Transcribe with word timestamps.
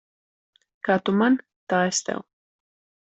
Kā 0.87 0.95
tu 1.09 1.13
man, 1.19 1.37
tā 1.73 1.83
es 1.91 2.01
tev. 2.09 2.25